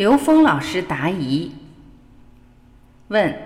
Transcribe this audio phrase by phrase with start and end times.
[0.00, 1.50] 刘峰老师答疑
[3.08, 3.36] 问：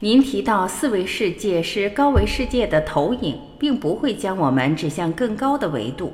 [0.00, 6.12] 您提到四维世界是高维世界的投影，并不会将我们指向更高的维度。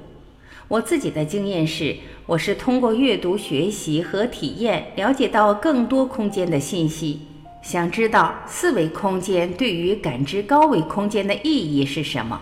[0.68, 7.22] 我自己的经验是，我是通过阅读、学习和体验，了解到更多空间的信息。
[7.60, 12.40] 想知道四维空间对于感知高维空间的意义是什么？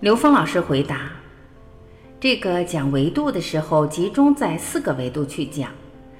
[0.00, 1.10] 刘峰老师回答
[2.18, 5.70] ：“这个讲维度的时候，集中在四个维度去讲。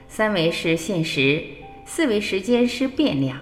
[0.06, 1.42] 三维是现实，
[1.86, 3.38] 四维时间是变量，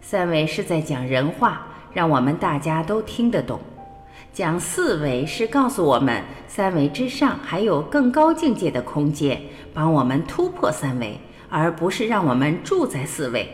[0.00, 3.60] 三维是在讲人话，让我们大家都听得懂。
[4.32, 9.38] 讲四维是告诉我们，三维之上还有更高境界的空间，
[9.74, 13.46] 帮我们突破三维，而不是让我们住在四维，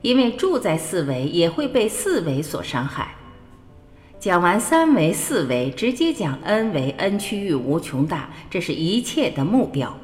[0.00, 3.14] 因为住在四维也会被四维所伤害。”
[4.26, 9.96] 讲完三维、四维，直接讲 n 维，n 区域无穷大，这是一切的目标。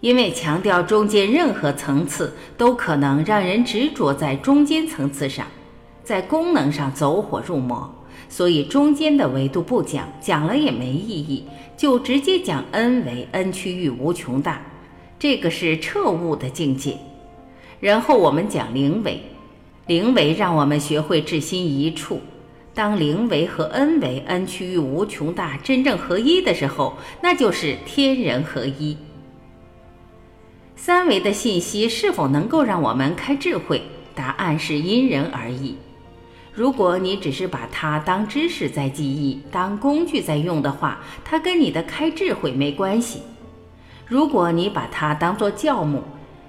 [0.00, 5.46] 因为强调中间任何层次都可能让人执着在中间层次上，
[6.02, 7.94] 在功能上走火入魔，
[8.30, 11.44] 所以中间的维度不讲，讲了也没意义，
[11.76, 14.62] 就直接讲 n 维，n 区域无穷大，
[15.18, 16.96] 这个是彻悟的境界。
[17.80, 19.20] 然后我们讲零维，
[19.86, 22.18] 零维让我们学会至心一处。
[22.76, 28.94] 当零维和 n 维 n 区域无穷大真正合一的时候，那就是天人合一。
[30.76, 33.80] 三维的信息是否能够让我们开智慧？
[34.14, 35.74] 答案是因人而异。
[36.52, 43.22] 如果你只是把它当知识在记忆、当工具在用的话，它跟你的开智慧没关系。
[44.06, 46.02] 如果你把它当做教母，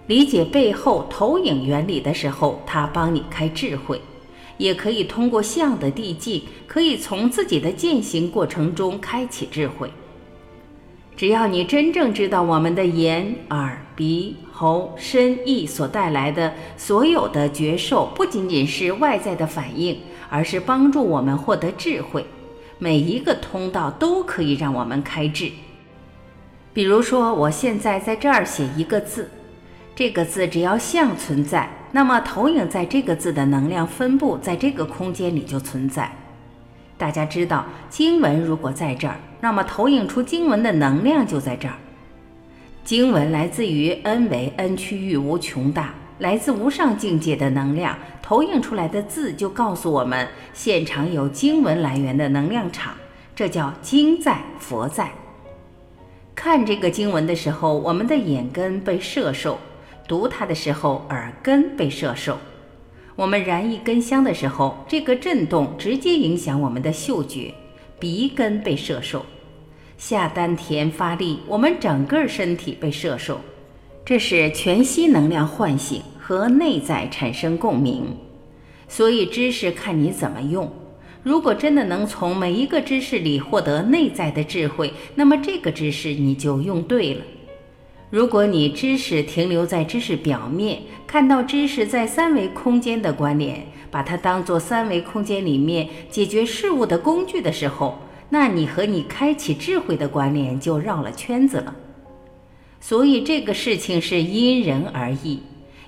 [0.07, 4.01] 理解背后投影原理的时候，它帮你开智慧。
[4.57, 9.91] 也可以通过相的递进，可以从自己的践行过程中开启智慧。
[11.15, 19.99] 只要你真正知道我们的眼、耳、鼻、喉、身、意所带来的所有的觉受，不仅仅是外在的反应，
[20.29, 22.25] 而是帮助我们获得智慧。
[22.77, 25.51] 每一个通道都可以让我们开智。
[26.71, 29.31] 比如说，我现在在这儿写一个字，
[29.95, 31.76] 这个字只要相存在。
[31.91, 36.11] 那么，投影在这个字的能量分布在这个空间里就存在。
[36.97, 41.75] 大家知道，经文如果在这儿，那么投影出经文的能量就在这儿。
[42.83, 52.93] 经文来自于 n 维 n 区域无穷大，来自无上境界的能量，投影出来的字就告诉我们，现场有经文来源的能量场，
[53.35, 55.11] 这叫经在佛在。
[56.35, 59.59] 看这个经文的时候，我们的眼根被摄受。
[60.07, 62.35] 读它的时候，耳根被摄受；
[63.15, 67.53] 我们燃一根香的时候，这个震动直接影响我们的嗅觉，
[67.99, 69.19] 鼻根被摄受；
[69.97, 73.41] 下丹田发力，我们整个身体被摄受。
[74.05, 78.15] 这是全息能量唤醒和内在产生共鸣。
[78.87, 80.71] 所以知识看你怎么用。
[81.23, 87.21] 如果真的能从每一个知识里获得内在的智慧，那么这个知识你就用对了。
[88.09, 101.75] 如果你知识停留在知识表面，看到知识在三维空间的关联，把它当做三维空间里面解决事物的工具的时候，那你和你开启智慧的关联就绕了圈子了。
[102.79, 105.41] 所以这个事情是因人而异，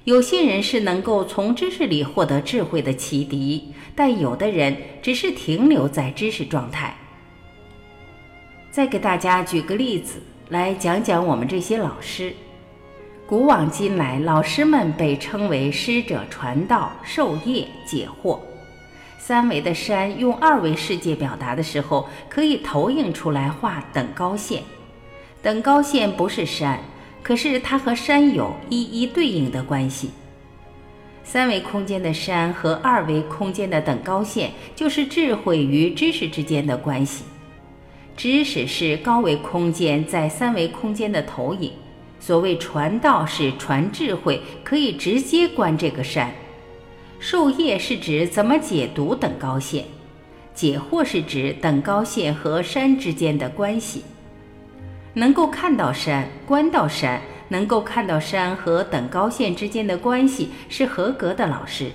[0.03, 6.93] 有些人是能够从知识里获得智慧的启迪，但有的人只是停留在知识状态。
[8.69, 10.21] 再给大家举个例子。
[10.49, 12.33] 来讲讲我们这些老师。
[13.27, 18.39] 古往今来，老师们被称为师者，传道授业解惑。
[19.19, 24.63] 三维的山用二维世界表达的时候，可以投影出来画等高线。
[25.43, 26.79] 等高线不是山，
[27.21, 30.09] 可是它和山有一一对应的关系。
[31.23, 37.23] 三维空间的山和二维空间的等高线，就是智慧与知识之间的关系。
[38.19, 41.71] 知识是高维空间在三维空间的投影。
[42.19, 46.29] 所谓传道是传智慧，可以直接观这个山。
[47.17, 49.85] 授业是指怎么解读等高线，
[50.53, 54.03] 解惑是指等高线和山之间的关系。
[55.13, 61.89] 能够看到山，观到山，能够看到山和等高线之间的关系是合格的老师。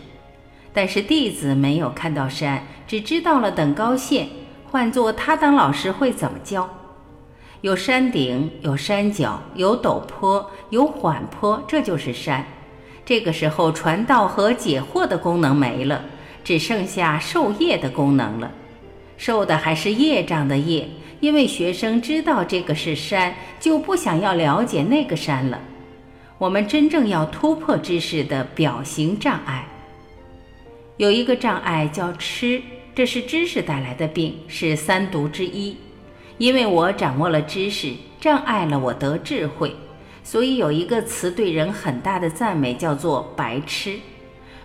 [0.73, 4.27] 但是弟子没有看到山，只知道了等高线。
[4.75, 6.69] 换做他当老师会怎么教？
[7.61, 12.45] 有山顶，有山脚，有陡坡，有缓坡，这就是山。
[13.05, 16.05] 这个时候传道和解惑的功能没了，
[16.43, 18.51] 只剩下授业的功能了。
[19.17, 20.89] 授的还是业障的业，
[21.21, 25.61] 因为学生知道这个是山，就不想要了解那个山了。
[26.37, 29.69] 我们真正要突破知识的表型障碍，
[30.97, 32.61] 有一个障碍叫痴，
[32.95, 35.77] 这是知识带来的病，是三毒之一。
[36.39, 39.75] 因为我掌握了知识，障碍了我得智慧，
[40.23, 43.99] 所以有一个词对人很大的赞美，叫做白痴。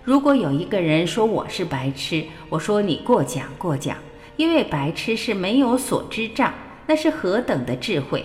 [0.03, 3.97] 如果有一个人说我是白痴，我说你过奖过奖。
[4.37, 6.53] 因为白痴是没有所知障，
[6.87, 8.23] 那是何等的智慧！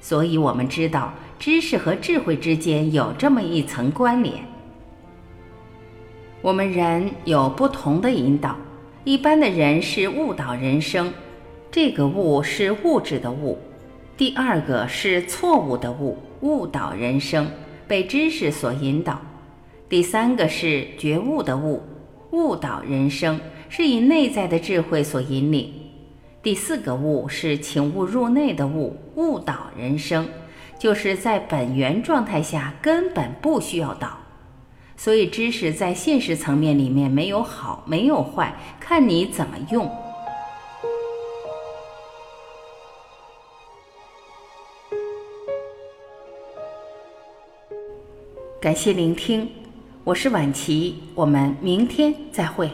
[0.00, 4.36] 所以我们知道知识和智慧之间有这么一层关联。
[6.42, 8.56] 我们人有不同的引导，
[9.04, 11.12] 一般的人是误导人生，
[11.70, 13.58] 这个误是物质的误；
[14.16, 17.50] 第二个是错误的误，误导人生，
[17.88, 19.14] 被知识所引导；
[19.88, 21.82] 第三个是觉悟的悟，
[22.30, 23.40] 误导人生。
[23.74, 25.72] 是以内在的智慧所引领。
[26.42, 30.28] 第四个悟是请悟入内的悟，悟导人生，
[30.78, 34.21] 就是在本源状态下根本不需要导。
[35.02, 39.90] 所以知识在现实层面里面没有好，没有坏，看你怎么用。
[48.60, 49.50] 感谢聆听，
[50.04, 52.70] 我是晚琪，我们明天再会。